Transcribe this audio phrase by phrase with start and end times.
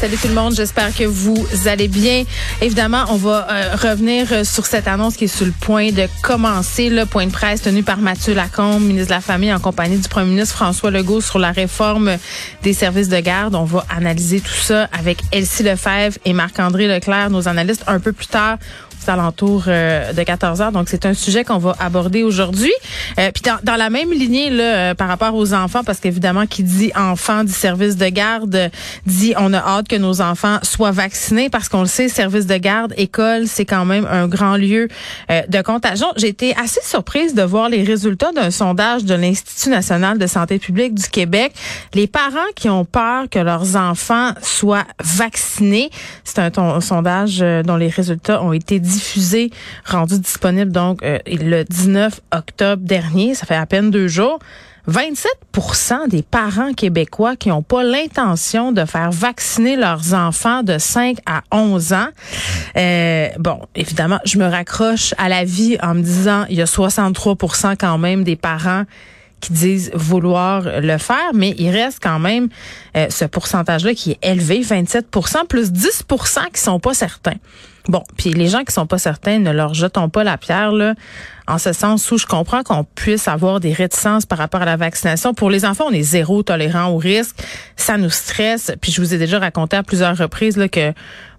[0.00, 2.24] Salut tout le monde, j'espère que vous allez bien.
[2.62, 6.08] Évidemment, on va euh, revenir euh, sur cette annonce qui est sur le point de
[6.22, 6.88] commencer.
[6.88, 10.08] Le point de presse tenu par Mathieu Lacombe, ministre de la Famille, en compagnie du
[10.08, 12.16] premier ministre François Legault sur la réforme
[12.62, 13.54] des services de garde.
[13.54, 18.12] On va analyser tout ça avec Elsie Lefebvre et Marc-André Leclerc, nos analystes, un peu
[18.12, 18.56] plus tard
[19.10, 20.72] alentours euh, de 14 heures.
[20.72, 22.72] Donc, c'est un sujet qu'on va aborder aujourd'hui.
[23.18, 26.46] Euh, Puis dans, dans la même lignée là, euh, par rapport aux enfants, parce qu'évidemment,
[26.46, 28.70] qui dit enfant du service de garde
[29.06, 32.56] dit on a hâte que nos enfants soient vaccinés parce qu'on le sait, service de
[32.56, 34.88] garde, école, c'est quand même un grand lieu
[35.30, 36.06] euh, de contagion.
[36.16, 40.58] J'ai été assez surprise de voir les résultats d'un sondage de l'Institut national de santé
[40.58, 41.52] publique du Québec.
[41.94, 45.90] Les parents qui ont peur que leurs enfants soient vaccinés,
[46.24, 49.50] c'est un, sondage euh, dont les résultats ont été diffusé,
[49.86, 53.34] rendu disponible donc euh, le 19 octobre dernier.
[53.34, 54.38] Ça fait à peine deux jours.
[54.86, 55.30] 27
[56.08, 61.42] des parents québécois qui n'ont pas l'intention de faire vacciner leurs enfants de 5 à
[61.52, 62.08] 11 ans.
[62.76, 66.64] Euh, bon, évidemment, je me raccroche à la vie en me disant, il y a
[66.64, 68.84] 63% quand même des parents
[69.40, 72.48] qui disent vouloir le faire, mais il reste quand même
[72.96, 77.36] euh, ce pourcentage-là qui est élevé, 27% plus 10% qui sont pas certains.
[77.88, 80.94] Bon, puis les gens qui sont pas certains, ne leur jetons pas la pierre là,
[81.46, 84.76] en ce sens où je comprends qu'on puisse avoir des réticences par rapport à la
[84.76, 85.34] vaccination.
[85.34, 87.36] Pour les enfants, on est zéro tolérant au risque,
[87.76, 88.70] ça nous stresse.
[88.80, 90.92] Puis je vous ai déjà raconté à plusieurs reprises là que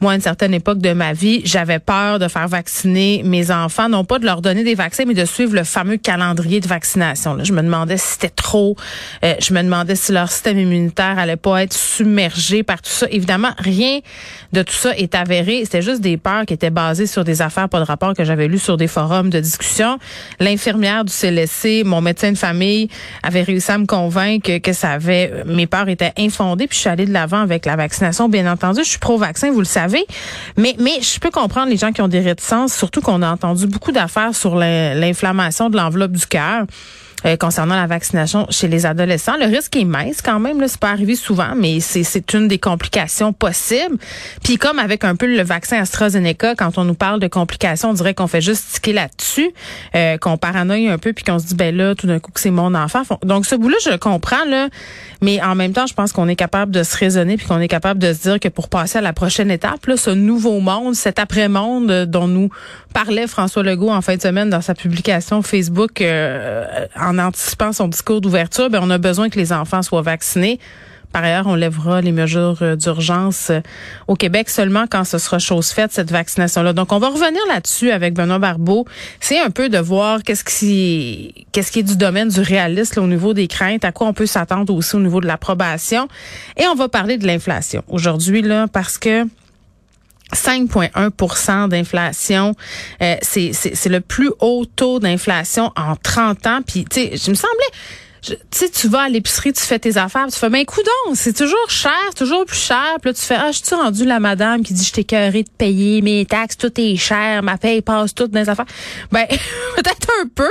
[0.00, 3.88] moi, à une certaine époque de ma vie, j'avais peur de faire vacciner mes enfants,
[3.88, 7.34] non pas de leur donner des vaccins, mais de suivre le fameux calendrier de vaccination.
[7.34, 8.76] Là, je me demandais si c'était trop,
[9.24, 13.08] euh, je me demandais si leur système immunitaire allait pas être submergé par tout ça.
[13.10, 13.98] Évidemment, rien
[14.52, 15.62] de tout ça est avéré.
[15.64, 16.16] C'était juste des
[16.46, 19.30] qui étaient basées sur des affaires, pas de rapport que j'avais lu sur des forums
[19.30, 19.98] de discussion.
[20.40, 22.88] L'infirmière du CLSC, mon médecin de famille,
[23.22, 26.66] avait réussi à me convaincre que ça avait, mes peurs étaient infondées.
[26.66, 28.28] Puis je suis allée de l'avant avec la vaccination.
[28.28, 30.04] Bien entendu, je suis pro-vaccin, vous le savez.
[30.56, 33.66] Mais, mais je peux comprendre les gens qui ont des réticences, surtout qu'on a entendu
[33.66, 36.64] beaucoup d'affaires sur l'in- l'inflammation de l'enveloppe du cœur.
[37.24, 39.36] Euh, concernant la vaccination chez les adolescents.
[39.38, 42.58] Le risque est mince quand même, là, c'est pas arrivé souvent, mais c'est une des
[42.58, 43.96] complications possibles.
[44.44, 47.94] Puis comme avec un peu le vaccin AstraZeneca, quand on nous parle de complications, on
[47.94, 49.50] dirait qu'on fait juste tiquer là-dessus,
[49.96, 52.40] euh, qu'on paranoïe un peu, puis qu'on se dit ben là, tout d'un coup que
[52.40, 53.02] c'est mon enfant.
[53.22, 54.68] Donc ce bout-là, je le comprends là,
[55.20, 57.68] mais en même temps, je pense qu'on est capable de se raisonner, puis qu'on est
[57.68, 60.94] capable de se dire que pour passer à la prochaine étape, là, ce nouveau monde,
[60.94, 62.50] cet après-monde dont nous
[62.94, 66.86] parlait François Legault en fin de semaine dans sa publication Facebook euh,
[67.16, 70.58] anticipant son discours d'ouverture, ben on a besoin que les enfants soient vaccinés.
[71.12, 73.60] Par ailleurs, on lèvera les mesures euh, d'urgence euh,
[74.08, 76.74] au Québec seulement quand ce sera chose faite, cette vaccination-là.
[76.74, 78.84] Donc, on va revenir là-dessus avec Benoît Barbeau.
[79.20, 83.02] C'est un peu de voir qu'est-ce qui, qu'est-ce qui est du domaine du réalisme là,
[83.02, 86.08] au niveau des craintes, à quoi on peut s'attendre aussi au niveau de l'approbation.
[86.58, 89.24] Et on va parler de l'inflation aujourd'hui, là, parce que
[90.34, 92.54] 5,1% d'inflation,
[93.02, 96.60] euh, c'est le plus haut taux d'inflation en 30 ans.
[96.66, 97.70] Puis, tu sais, je me semblais,
[98.22, 101.36] tu sais, tu vas à l'épicerie, tu fais tes affaires, tu fais, ben coudon, c'est
[101.36, 102.96] toujours cher, toujours plus cher.
[103.00, 105.44] Puis là, tu fais, ah, je suis rendu la madame qui dit, je t'ai de
[105.56, 108.66] payer mes taxes, tout est cher, ma paye passe tout dans les affaires.
[109.12, 109.26] Ben,
[109.76, 110.50] peut-être un peu,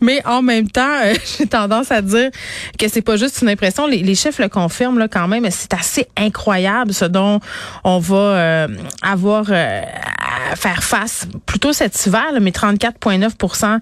[0.00, 2.30] mais en même temps, euh, j'ai tendance à dire
[2.78, 3.86] que c'est pas juste une impression.
[3.86, 5.46] Les, les chiffres le confirment là quand même.
[5.50, 7.40] C'est assez incroyable ce dont
[7.84, 8.68] on va euh,
[9.02, 9.82] avoir euh,
[10.56, 13.78] faire face plutôt cet hiver, mais 34,9%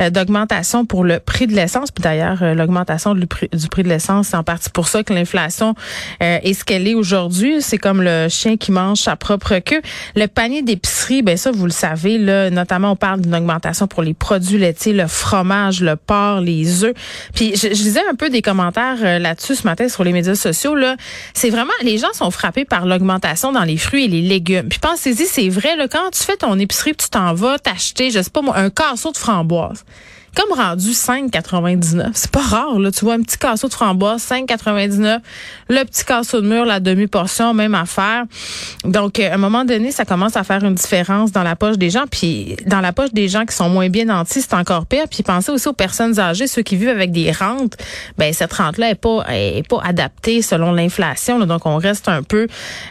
[0.00, 1.90] euh, d'augmentation pour le prix de l'essence.
[1.90, 5.74] Puis d'ailleurs, euh, l'augmentation du prix, de l'essence, c'est en partie pour ça que l'inflation
[6.22, 7.60] euh, est ce qu'elle est aujourd'hui.
[7.60, 9.80] C'est comme le chien qui mange sa propre queue.
[10.16, 14.02] Le panier d'épicerie, ben ça, vous le savez, là, notamment on parle d'une augmentation pour
[14.02, 16.94] les produits laitiers, le fromage, le porc, les œufs.
[17.34, 20.74] Puis je, je lisais un peu des commentaires là-dessus ce matin sur les médias sociaux.
[20.74, 20.96] Là,
[21.34, 24.68] c'est vraiment les gens sont frappés par l'augmentation dans les fruits et les légumes.
[24.68, 28.30] Puis pensez-y, c'est vrai là, tu fais ton épicerie, tu t'en vas t'acheter, je sais
[28.30, 29.84] pas moi, un casseau de framboise
[30.38, 32.10] comme rendu 5,99.
[32.14, 32.92] C'est pas rare, là.
[32.92, 35.18] Tu vois, un petit casseau de framboise, 5,99.
[35.68, 38.24] Le petit casseau de mur, la demi-portion, même affaire.
[38.84, 41.76] Donc, euh, à un moment donné, ça commence à faire une différence dans la poche
[41.76, 42.04] des gens.
[42.08, 45.06] Puis, dans la poche des gens qui sont moins bien nantis, c'est encore pire.
[45.10, 47.76] Puis, pensez aussi aux personnes âgées, ceux qui vivent avec des rentes.
[48.16, 51.40] Ben, cette rente-là est pas, est pas adaptée selon l'inflation.
[51.40, 52.46] Donc, on reste un peu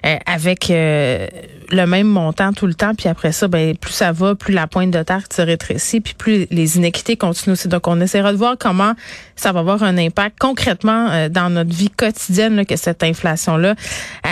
[0.06, 1.27] euh, avec euh,
[1.72, 2.94] le même montant tout le temps.
[2.96, 6.14] Puis après ça, ben, plus ça va, plus la pointe de terre se rétrécit, puis
[6.14, 8.94] plus les inéquités continuent donc, on essaiera de voir comment
[9.36, 13.75] ça va avoir un impact concrètement euh, dans notre vie quotidienne que cette inflation-là,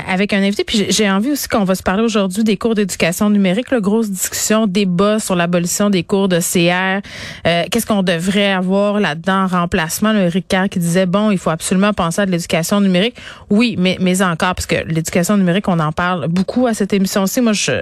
[0.09, 0.63] avec un invité.
[0.63, 4.09] Puis j'ai envie aussi qu'on va se parler aujourd'hui des cours d'éducation numérique, la grosse
[4.09, 7.05] discussion, débat sur l'abolition des cours de CR.
[7.47, 10.11] Euh, qu'est-ce qu'on devrait avoir là-dedans en remplacement?
[10.11, 13.15] Le Ricard qui disait, bon, il faut absolument penser à de l'éducation numérique.
[13.49, 16.93] Oui, mais, mais encore, parce que l'éducation numérique, on en parle beaucoup à cette
[17.41, 17.81] Moi, je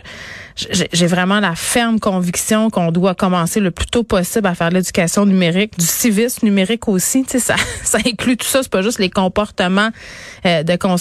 [0.56, 4.76] j'ai vraiment la ferme conviction qu'on doit commencer le plus tôt possible à faire de
[4.76, 7.24] l'éducation numérique, du civisme numérique aussi.
[7.24, 8.62] Tu sais, ça, ça inclut tout ça.
[8.62, 9.90] C'est pas juste les comportements
[10.46, 10.94] euh, de consommation